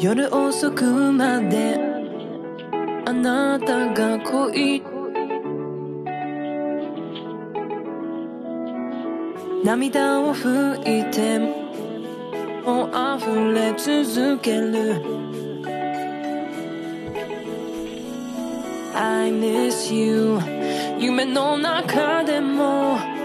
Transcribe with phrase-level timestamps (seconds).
[0.00, 1.76] 夜遅くまで
[3.04, 4.80] あなたが恋
[9.64, 11.40] 涙を拭いて
[12.64, 15.02] もう溢れ続ける。
[18.94, 20.38] I miss you
[21.00, 23.17] 夢の中でも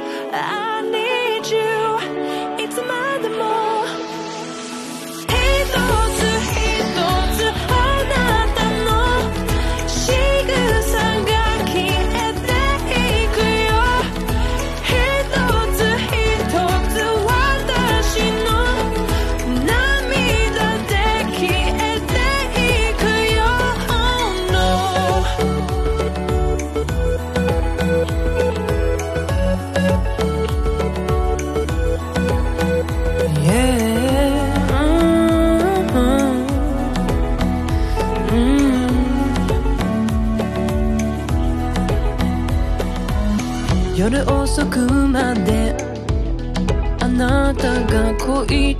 [48.52, 48.76] い。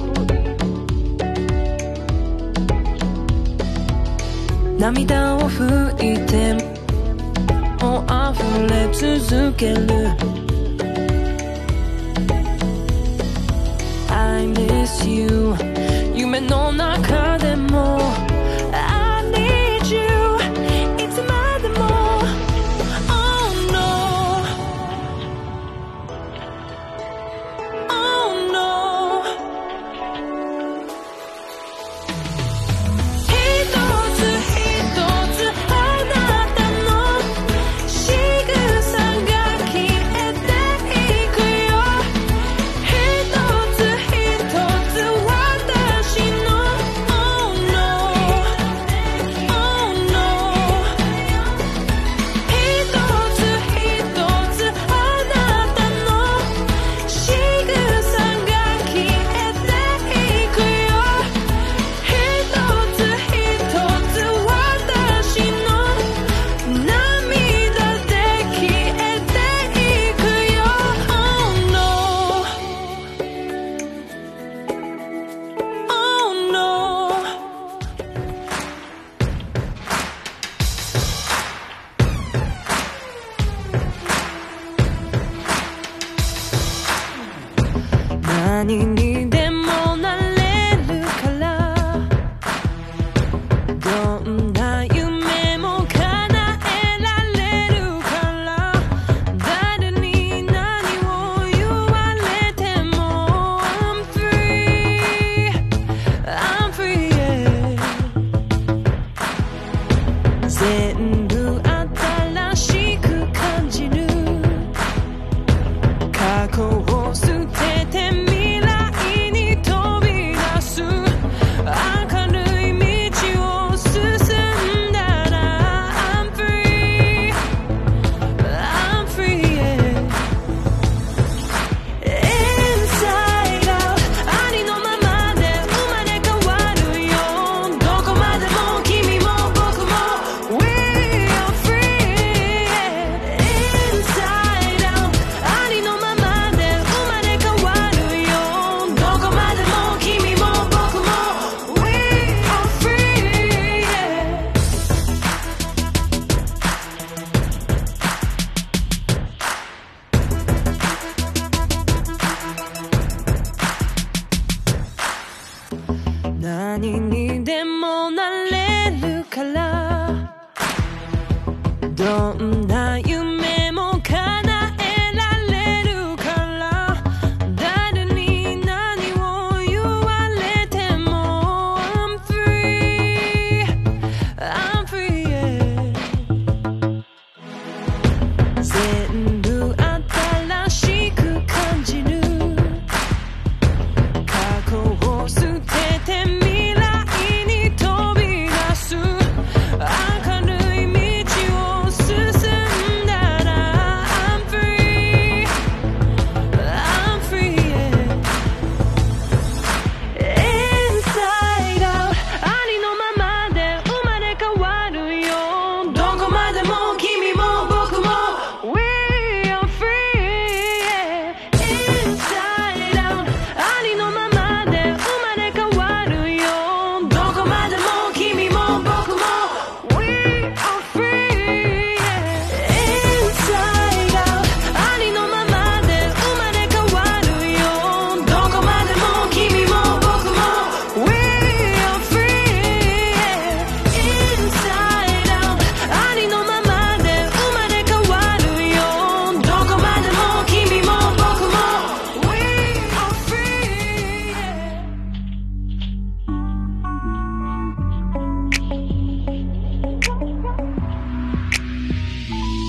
[4.80, 6.54] 涙を拭いて
[7.84, 10.43] も溢れ続ける。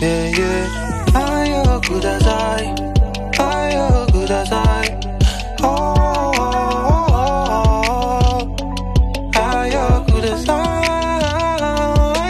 [0.05, 0.69] Yeah, yeah.
[1.15, 2.75] 愛をください
[3.41, 4.87] 愛をください
[5.63, 5.67] oh,
[9.35, 10.53] 愛をくださ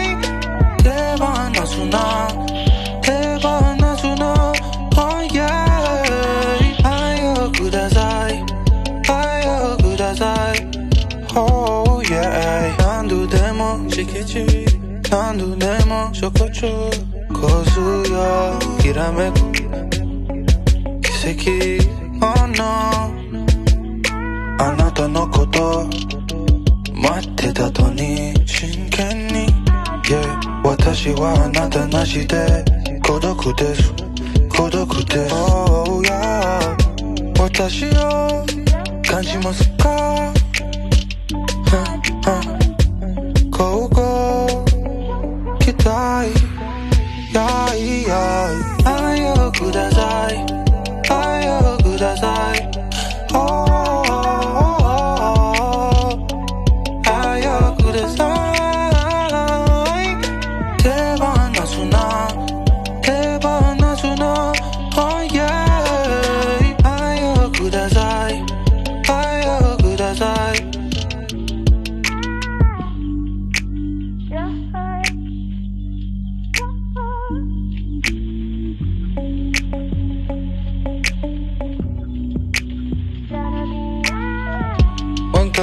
[0.01, 0.07] い
[0.83, 0.89] 手
[1.19, 1.25] 放
[1.67, 1.97] すな
[3.01, 3.11] 手
[3.43, 3.47] 放
[3.97, 4.23] すな
[4.95, 5.43] oh, yeah.
[6.83, 8.31] 愛をください
[9.09, 9.13] 愛
[9.73, 10.57] をください
[11.35, 12.77] oh, yeah.
[12.77, 14.65] 何度でも敷地
[17.35, 18.15] 何度でも食中コースよ
[18.79, 19.35] きらめく
[21.01, 21.85] 奇跡
[22.21, 22.63] Oh no
[24.57, 25.87] あなたのこと
[26.93, 29.47] 待ってたとに真剣に。
[30.05, 32.63] Yeah 私はあなたなしで
[33.05, 33.93] 孤独です。
[34.49, 35.35] 孤独です。
[35.35, 36.77] Oh yeah
[37.41, 38.45] 私を
[39.03, 39.89] 感じますか？
[39.89, 40.33] は
[42.23, 42.31] は
[43.51, 44.65] ここ。
[45.59, 46.44] 期待。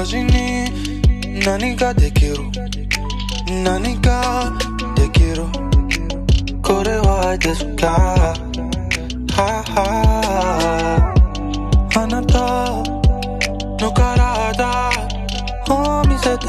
[0.05, 0.69] 私に
[1.45, 2.35] 何ができる？
[3.63, 4.53] 何が
[4.97, 5.45] できる？
[6.61, 8.35] これは愛ですか？
[9.31, 11.15] はは。
[11.95, 12.83] あなた
[13.81, 14.91] の体
[15.71, 16.49] を見せて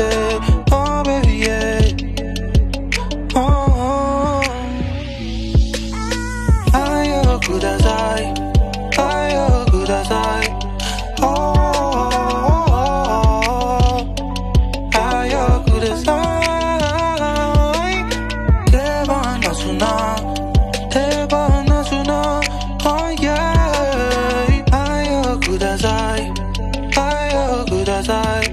[27.84, 28.46] 愛をください。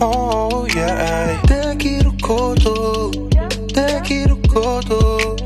[0.00, 1.40] Oh yeah.
[1.46, 3.10] できること。
[3.72, 5.36] できること。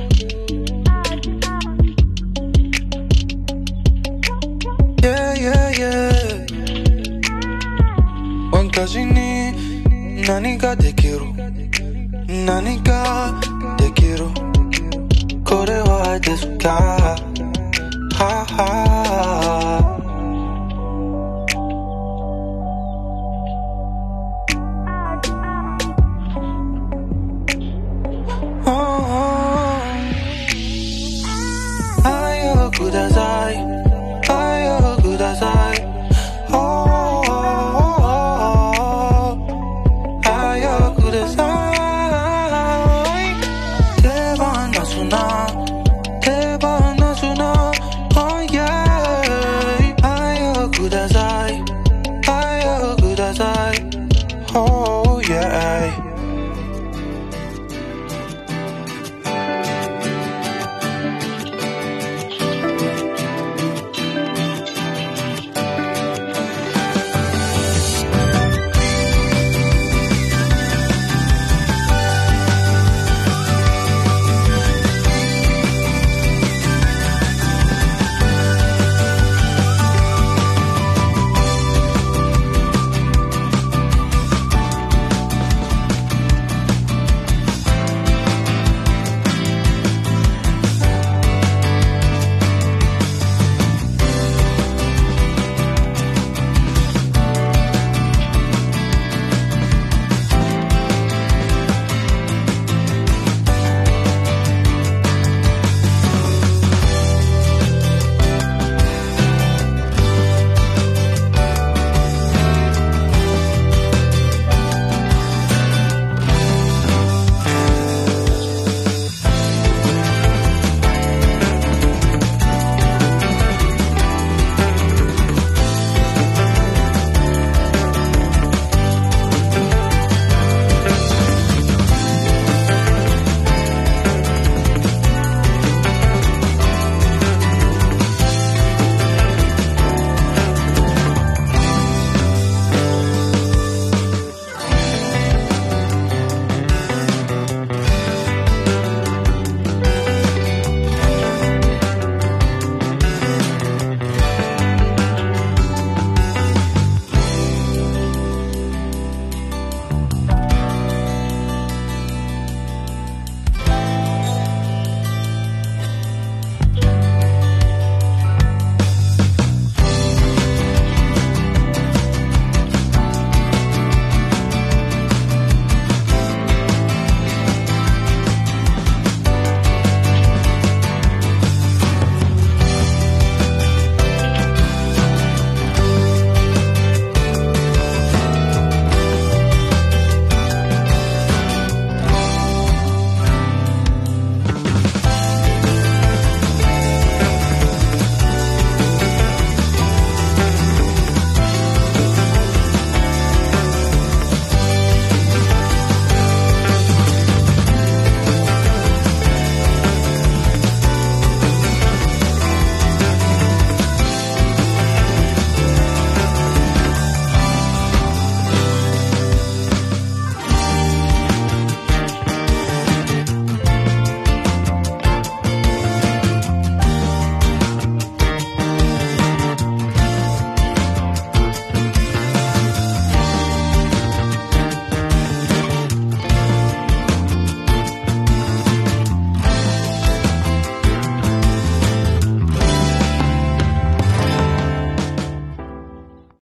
[5.01, 6.13] Yeah yeah yeah.
[8.53, 11.21] 私に何ができる？
[12.45, 13.41] 何が
[13.79, 14.27] できる？
[15.45, 17.17] これは愛ですか？
[18.15, 18.94] はは。